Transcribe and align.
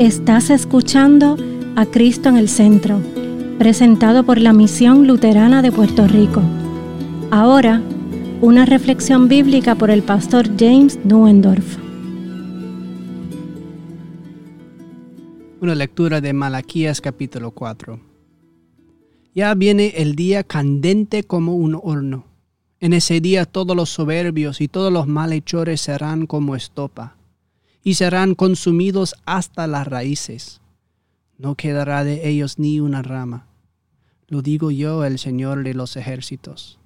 Estás 0.00 0.48
escuchando 0.48 1.36
a 1.76 1.84
Cristo 1.84 2.30
en 2.30 2.38
el 2.38 2.48
Centro, 2.48 3.02
presentado 3.58 4.24
por 4.24 4.40
la 4.40 4.54
Misión 4.54 5.06
Luterana 5.06 5.60
de 5.60 5.70
Puerto 5.70 6.06
Rico. 6.06 6.40
Ahora, 7.30 7.82
una 8.40 8.64
reflexión 8.64 9.28
bíblica 9.28 9.74
por 9.74 9.90
el 9.90 10.02
pastor 10.02 10.48
James 10.58 10.98
Nuendorf. 11.04 11.76
Una 15.60 15.74
lectura 15.74 16.22
de 16.22 16.32
Malaquías 16.32 17.02
capítulo 17.02 17.50
4. 17.50 18.00
Ya 19.34 19.52
viene 19.52 19.92
el 19.96 20.16
día 20.16 20.44
candente 20.44 21.24
como 21.24 21.56
un 21.56 21.78
horno. 21.82 22.24
En 22.80 22.94
ese 22.94 23.20
día 23.20 23.44
todos 23.44 23.76
los 23.76 23.90
soberbios 23.90 24.62
y 24.62 24.68
todos 24.68 24.90
los 24.90 25.06
malhechores 25.06 25.82
serán 25.82 26.24
como 26.24 26.56
estopa 26.56 27.19
y 27.82 27.94
serán 27.94 28.34
consumidos 28.34 29.14
hasta 29.24 29.66
las 29.66 29.86
raíces. 29.86 30.60
No 31.38 31.54
quedará 31.54 32.04
de 32.04 32.28
ellos 32.28 32.58
ni 32.58 32.80
una 32.80 33.02
rama. 33.02 33.46
Lo 34.28 34.42
digo 34.42 34.70
yo, 34.70 35.04
el 35.04 35.18
Señor 35.18 35.64
de 35.64 35.74
los 35.74 35.96
ejércitos. 35.96 36.78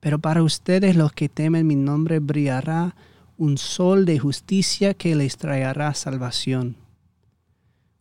Pero 0.00 0.18
para 0.18 0.42
ustedes 0.42 0.96
los 0.96 1.12
que 1.12 1.28
temen 1.28 1.66
mi 1.66 1.76
nombre 1.76 2.18
brillará 2.18 2.94
un 3.38 3.58
sol 3.58 4.04
de 4.04 4.18
justicia 4.18 4.94
que 4.94 5.14
les 5.14 5.36
traerá 5.36 5.94
salvación. 5.94 6.76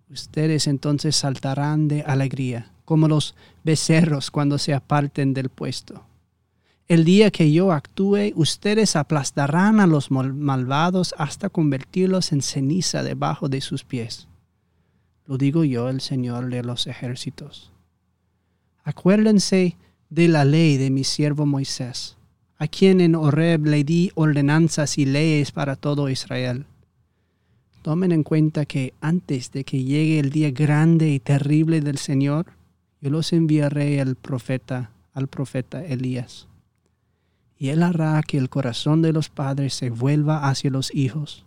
Ustedes 0.10 0.68
entonces 0.68 1.16
saltarán 1.16 1.88
de 1.88 2.02
alegría, 2.02 2.72
como 2.86 3.08
los 3.08 3.34
becerros 3.64 4.30
cuando 4.30 4.58
se 4.58 4.74
aparten 4.74 5.34
del 5.34 5.50
puesto. 5.50 6.04
El 6.88 7.06
día 7.06 7.32
que 7.32 7.52
yo 7.52 7.72
actúe, 7.72 8.34
ustedes 8.36 8.98
aplastarán 8.98 9.80
a 9.80 9.88
los 9.88 10.12
malvados 10.12 11.16
hasta 11.18 11.50
convertirlos 11.50 12.34
en 12.34 12.42
ceniza 12.42 13.02
debajo 13.02 13.48
de 13.48 13.62
sus 13.62 13.86
pies. 13.86 14.28
Lo 15.26 15.38
digo 15.38 15.64
yo, 15.64 15.88
el 15.88 16.02
Señor 16.02 16.50
de 16.50 16.64
los 16.64 16.88
ejércitos. 16.88 17.72
Acuérdense 18.84 19.78
de 20.10 20.28
la 20.28 20.44
ley 20.44 20.76
de 20.76 20.90
mi 20.90 21.06
siervo 21.06 21.46
Moisés, 21.46 22.18
a 22.58 22.68
quien 22.68 23.00
en 23.00 23.16
Horeb 23.16 23.66
le 23.68 23.86
di 23.86 24.12
ordenanzas 24.16 24.98
y 24.98 25.06
leyes 25.06 25.54
para 25.54 25.78
todo 25.78 26.10
Israel. 26.10 26.66
Tomen 27.84 28.12
en 28.12 28.24
cuenta 28.24 28.66
que 28.66 28.94
antes 29.00 29.52
de 29.54 29.64
que 29.64 29.84
llegue 29.84 30.20
el 30.20 30.30
día 30.30 30.52
grande 30.52 31.10
y 31.10 31.20
terrible 31.20 31.80
del 31.80 31.98
Señor, 31.98 32.48
yo 33.00 33.10
los 33.10 33.32
enviaré 33.32 34.02
al 34.02 34.16
profeta, 34.16 34.92
al 35.14 35.28
profeta 35.28 35.84
Elías 35.86 36.48
y 37.62 37.70
él 37.70 37.84
hará 37.84 38.24
que 38.24 38.40
el 38.40 38.50
corazón 38.50 39.04
de 39.04 39.14
los 39.14 39.30
padres 39.30 39.76
se 39.76 39.92
vuelva 39.92 40.50
hacia 40.50 40.72
los 40.72 40.92
hijos, 40.96 41.46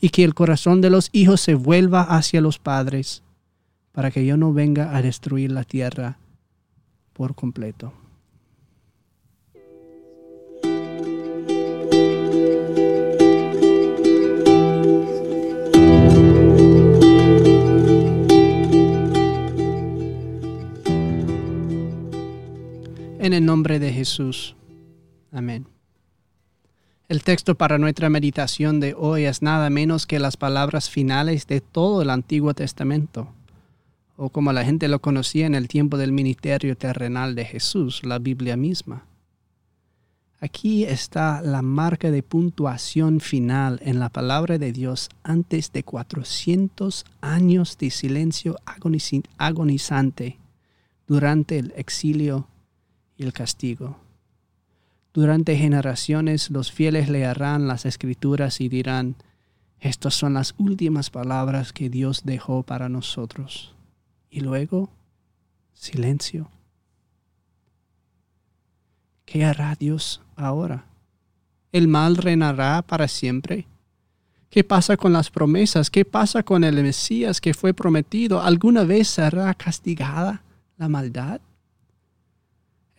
y 0.00 0.10
que 0.10 0.22
el 0.22 0.32
corazón 0.32 0.80
de 0.80 0.90
los 0.90 1.08
hijos 1.10 1.40
se 1.40 1.56
vuelva 1.56 2.02
hacia 2.02 2.40
los 2.40 2.60
padres, 2.60 3.24
para 3.90 4.12
que 4.12 4.24
yo 4.24 4.36
no 4.36 4.52
venga 4.52 4.96
a 4.96 5.02
destruir 5.02 5.50
la 5.50 5.64
tierra 5.64 6.18
por 7.14 7.34
completo. 7.34 7.92
En 23.18 23.32
el 23.32 23.44
nombre 23.44 23.80
de 23.80 23.92
Jesús. 23.92 24.54
Amén. 25.36 25.66
El 27.10 27.22
texto 27.22 27.56
para 27.56 27.76
nuestra 27.76 28.08
meditación 28.08 28.80
de 28.80 28.94
hoy 28.96 29.24
es 29.24 29.42
nada 29.42 29.68
menos 29.68 30.06
que 30.06 30.18
las 30.18 30.38
palabras 30.38 30.88
finales 30.88 31.46
de 31.46 31.60
todo 31.60 32.00
el 32.00 32.08
Antiguo 32.08 32.54
Testamento, 32.54 33.28
o 34.16 34.30
como 34.30 34.54
la 34.54 34.64
gente 34.64 34.88
lo 34.88 35.02
conocía 35.02 35.44
en 35.44 35.54
el 35.54 35.68
tiempo 35.68 35.98
del 35.98 36.10
ministerio 36.10 36.74
terrenal 36.74 37.34
de 37.34 37.44
Jesús, 37.44 38.02
la 38.02 38.18
Biblia 38.18 38.56
misma. 38.56 39.04
Aquí 40.40 40.84
está 40.84 41.42
la 41.42 41.60
marca 41.60 42.10
de 42.10 42.22
puntuación 42.22 43.20
final 43.20 43.78
en 43.82 44.00
la 44.00 44.08
palabra 44.08 44.56
de 44.56 44.72
Dios 44.72 45.10
antes 45.22 45.70
de 45.70 45.82
400 45.82 47.04
años 47.20 47.76
de 47.76 47.90
silencio 47.90 48.56
agonizante 49.36 50.38
durante 51.06 51.58
el 51.58 51.74
exilio 51.76 52.48
y 53.18 53.24
el 53.24 53.34
castigo. 53.34 54.05
Durante 55.16 55.56
generaciones 55.56 56.50
los 56.50 56.70
fieles 56.70 57.08
leerán 57.08 57.66
las 57.66 57.86
escrituras 57.86 58.60
y 58.60 58.68
dirán, 58.68 59.16
estas 59.80 60.12
son 60.12 60.34
las 60.34 60.54
últimas 60.58 61.08
palabras 61.08 61.72
que 61.72 61.88
Dios 61.88 62.24
dejó 62.26 62.62
para 62.64 62.90
nosotros. 62.90 63.74
Y 64.28 64.40
luego, 64.40 64.90
silencio. 65.72 66.50
¿Qué 69.24 69.46
hará 69.46 69.74
Dios 69.74 70.20
ahora? 70.36 70.84
¿El 71.72 71.88
mal 71.88 72.18
reinará 72.18 72.82
para 72.82 73.08
siempre? 73.08 73.66
¿Qué 74.50 74.64
pasa 74.64 74.98
con 74.98 75.14
las 75.14 75.30
promesas? 75.30 75.88
¿Qué 75.88 76.04
pasa 76.04 76.42
con 76.42 76.62
el 76.62 76.82
Mesías 76.82 77.40
que 77.40 77.54
fue 77.54 77.72
prometido? 77.72 78.42
¿Alguna 78.42 78.84
vez 78.84 79.08
será 79.08 79.54
castigada 79.54 80.42
la 80.76 80.90
maldad? 80.90 81.40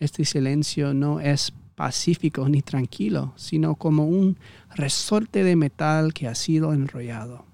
Este 0.00 0.24
silencio 0.24 0.92
no 0.92 1.20
es 1.20 1.52
pacífico 1.78 2.48
ni 2.48 2.60
tranquilo, 2.60 3.32
sino 3.36 3.76
como 3.76 4.04
un 4.04 4.36
resorte 4.74 5.44
de 5.44 5.54
metal 5.54 6.12
que 6.12 6.26
ha 6.26 6.34
sido 6.34 6.72
enrollado. 6.72 7.44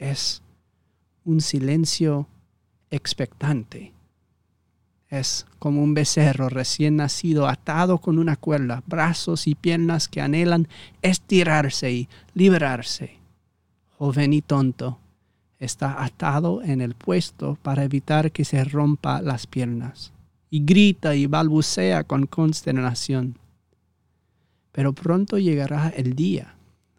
Es 0.00 0.42
un 1.24 1.40
silencio 1.40 2.26
expectante. 2.90 3.92
Es 5.08 5.46
como 5.60 5.80
un 5.80 5.94
becerro 5.94 6.48
recién 6.48 6.96
nacido 6.96 7.46
atado 7.46 7.98
con 7.98 8.18
una 8.18 8.34
cuerda, 8.34 8.82
brazos 8.84 9.46
y 9.46 9.54
piernas 9.54 10.08
que 10.08 10.20
anhelan 10.20 10.66
estirarse 11.00 11.92
y 11.92 12.08
liberarse. 12.34 13.20
Joven 13.96 14.32
y 14.32 14.42
tonto, 14.42 14.98
está 15.60 16.02
atado 16.02 16.64
en 16.64 16.80
el 16.80 16.96
puesto 16.96 17.56
para 17.62 17.84
evitar 17.84 18.32
que 18.32 18.44
se 18.44 18.64
rompa 18.64 19.22
las 19.22 19.46
piernas, 19.46 20.12
y 20.50 20.64
grita 20.64 21.14
y 21.14 21.26
balbucea 21.26 22.02
con 22.02 22.26
consternación 22.26 23.38
pero 24.72 24.94
pronto 24.94 25.38
llegará 25.38 25.88
el 25.90 26.14
día, 26.14 26.56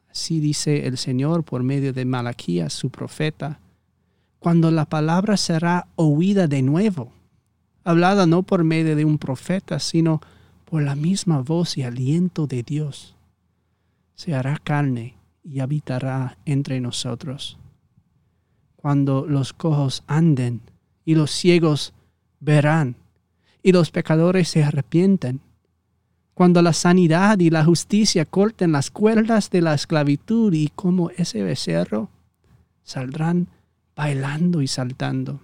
así 0.10 0.40
dice 0.40 0.88
el 0.88 0.98
Señor 0.98 1.44
por 1.44 1.64
medio 1.64 1.92
de 1.92 2.06
Malaquías, 2.06 2.72
su 2.72 2.90
profeta, 2.90 3.60
cuando 4.40 4.72
la 4.72 4.86
palabra 4.86 5.38
será 5.38 5.88
oída 5.96 6.48
de 6.48 6.62
nuevo, 6.62 7.12
hablada 7.84 8.26
no 8.26 8.44
por 8.44 8.64
medio 8.64 8.96
de 8.96 9.06
un 9.06 9.18
profeta, 9.18 9.80
sino 9.80 10.22
por 10.66 10.84
la 10.84 10.96
misma 10.96 11.40
voz 11.42 11.78
y 11.78 11.84
aliento 11.84 12.46
de 12.48 12.64
Dios. 12.64 13.16
Se 14.16 14.34
hará 14.34 14.58
carne 14.64 15.16
y 15.44 15.60
habitará 15.60 16.38
entre 16.46 16.80
nosotros. 16.80 17.58
Cuando 18.76 19.26
los 19.28 19.54
cojos 19.54 20.04
anden 20.08 20.62
y 21.06 21.16
los 21.16 21.32
ciegos 21.32 21.94
verán 22.40 22.96
y 23.62 23.72
los 23.72 23.92
pecadores 23.92 24.50
se 24.50 24.64
arrepienten, 24.64 25.40
cuando 26.34 26.62
la 26.62 26.74
sanidad 26.74 27.40
y 27.40 27.50
la 27.50 27.64
justicia 27.64 28.26
corten 28.26 28.72
las 28.72 28.90
cuerdas 28.90 29.50
de 29.50 29.62
la 29.62 29.74
esclavitud 29.74 30.54
y 30.54 30.70
como 30.76 31.10
ese 31.12 31.44
becerro 31.44 32.10
saldrán 32.84 33.48
bailando 33.96 34.62
y 34.62 34.68
saltando. 34.68 35.42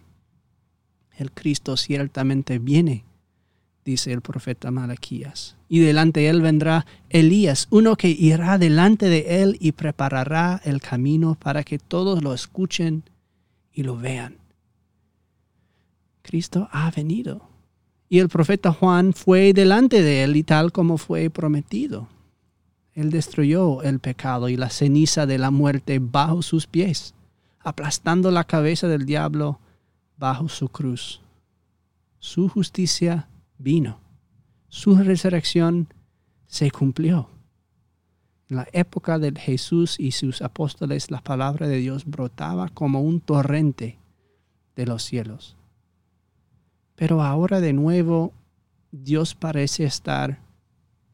El 1.15 1.31
Cristo 1.31 1.77
ciertamente 1.77 2.59
viene, 2.59 3.03
dice 3.85 4.11
el 4.11 4.21
profeta 4.21 4.71
Malaquías, 4.71 5.57
y 5.67 5.79
delante 5.79 6.21
de 6.21 6.29
él 6.29 6.41
vendrá 6.41 6.85
Elías, 7.09 7.67
uno 7.69 7.95
que 7.95 8.09
irá 8.09 8.57
delante 8.57 9.09
de 9.09 9.43
él 9.43 9.57
y 9.59 9.73
preparará 9.73 10.61
el 10.63 10.81
camino 10.81 11.35
para 11.35 11.63
que 11.63 11.77
todos 11.77 12.23
lo 12.23 12.33
escuchen 12.33 13.03
y 13.73 13.83
lo 13.83 13.97
vean. 13.97 14.37
Cristo 16.23 16.67
ha 16.71 16.89
venido 16.91 17.49
y 18.09 18.19
el 18.19 18.27
profeta 18.27 18.73
Juan 18.73 19.13
fue 19.13 19.53
delante 19.53 20.01
de 20.01 20.23
él 20.23 20.35
y 20.35 20.43
tal 20.43 20.71
como 20.71 20.97
fue 20.97 21.29
prometido. 21.29 22.07
Él 22.93 23.11
destruyó 23.11 23.83
el 23.83 23.99
pecado 23.99 24.49
y 24.49 24.57
la 24.57 24.71
ceniza 24.71 25.27
de 25.27 25.37
la 25.37 25.51
muerte 25.51 25.99
bajo 25.99 26.41
sus 26.41 26.65
pies, 26.65 27.13
aplastando 27.59 28.31
la 28.31 28.43
cabeza 28.43 28.87
del 28.87 29.05
diablo 29.05 29.59
bajo 30.17 30.49
su 30.49 30.67
cruz. 30.69 31.21
Su 32.17 32.49
justicia 32.49 33.29
vino. 33.59 33.99
Su 34.67 34.95
resurrección 34.97 35.87
se 36.47 36.71
cumplió. 36.71 37.29
En 38.49 38.57
la 38.57 38.67
época 38.73 39.19
de 39.19 39.31
Jesús 39.39 39.99
y 39.99 40.11
sus 40.11 40.41
apóstoles, 40.41 41.11
la 41.11 41.21
palabra 41.21 41.67
de 41.67 41.77
Dios 41.77 42.05
brotaba 42.05 42.69
como 42.69 43.01
un 43.01 43.21
torrente 43.21 43.99
de 44.75 44.87
los 44.87 45.03
cielos. 45.03 45.55
Pero 46.99 47.23
ahora 47.23 47.61
de 47.61 47.71
nuevo 47.71 48.33
Dios 48.91 49.33
parece 49.33 49.85
estar 49.85 50.41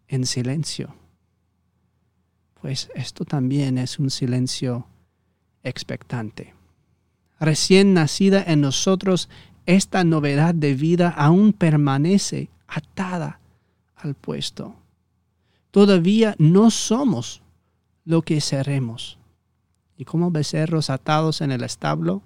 en 0.08 0.26
silencio. 0.26 0.96
Pues 2.60 2.90
esto 2.96 3.24
también 3.24 3.78
es 3.78 4.00
un 4.00 4.10
silencio 4.10 4.88
expectante. 5.62 6.56
recién 7.40 7.94
nacida 7.94 8.42
en 8.48 8.62
nosotros, 8.62 9.30
esta 9.68 10.04
novedad 10.04 10.56
de 10.56 10.74
vida 10.74 11.10
aún 11.10 11.54
permanece 11.54 12.50
atada 12.66 13.40
al 13.96 14.16
puesto. 14.16 14.74
Todavía 15.70 16.34
no 16.40 16.72
somos 16.72 17.44
lo 18.06 18.24
que 18.24 18.42
seremos. 18.42 19.20
Y 19.98 20.06
como 20.06 20.32
becerros 20.32 20.90
atados 20.90 21.42
en 21.42 21.52
el 21.52 21.64
establo, 21.64 22.24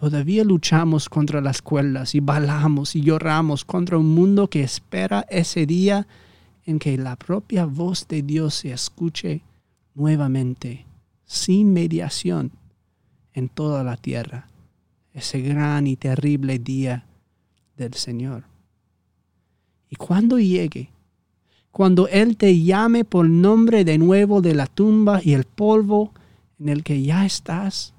todavía 0.00 0.44
luchamos 0.44 1.10
contra 1.10 1.42
las 1.42 1.60
cuerdas 1.60 2.14
y 2.14 2.20
balamos 2.20 2.96
y 2.96 3.02
lloramos 3.02 3.66
contra 3.66 3.98
un 3.98 4.14
mundo 4.14 4.48
que 4.48 4.62
espera 4.62 5.26
ese 5.28 5.66
día 5.66 6.06
en 6.64 6.78
que 6.78 6.96
la 6.96 7.16
propia 7.16 7.66
voz 7.66 8.08
de 8.08 8.22
Dios 8.22 8.54
se 8.54 8.72
escuche 8.72 9.42
nuevamente, 9.94 10.86
sin 11.26 11.74
mediación, 11.74 12.50
en 13.34 13.50
toda 13.50 13.84
la 13.84 13.98
tierra, 13.98 14.48
ese 15.12 15.42
gran 15.42 15.86
y 15.86 15.96
terrible 15.96 16.58
día 16.58 17.04
del 17.76 17.92
Señor. 17.92 18.44
Y 19.90 19.96
cuando 19.96 20.38
llegue, 20.38 20.88
cuando 21.70 22.08
Él 22.08 22.38
te 22.38 22.58
llame 22.58 23.04
por 23.04 23.28
nombre 23.28 23.84
de 23.84 23.98
nuevo 23.98 24.40
de 24.40 24.54
la 24.54 24.66
tumba 24.66 25.20
y 25.22 25.34
el 25.34 25.44
polvo 25.44 26.14
en 26.58 26.70
el 26.70 26.84
que 26.84 27.02
ya 27.02 27.26
estás, 27.26 27.92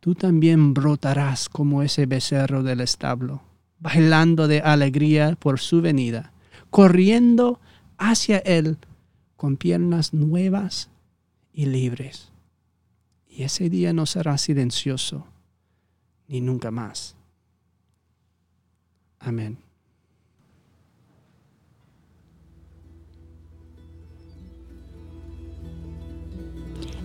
tú 0.00 0.14
también 0.14 0.74
brotarás 0.74 1.48
como 1.48 1.82
ese 1.82 2.06
becerro 2.06 2.62
del 2.62 2.80
establo, 2.80 3.42
bailando 3.78 4.48
de 4.48 4.60
alegría 4.60 5.36
por 5.38 5.60
su 5.60 5.80
venida, 5.80 6.32
corriendo 6.70 7.60
hacia 7.98 8.38
Él 8.38 8.78
con 9.36 9.56
piernas 9.56 10.12
nuevas 10.12 10.90
y 11.52 11.66
libres. 11.66 12.30
Y 13.28 13.44
ese 13.44 13.70
día 13.70 13.92
no 13.92 14.06
será 14.06 14.36
silencioso, 14.38 15.26
ni 16.28 16.40
nunca 16.40 16.70
más. 16.70 17.14
Amén. 19.18 19.58